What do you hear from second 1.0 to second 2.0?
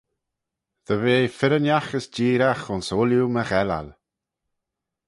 ve firrinagh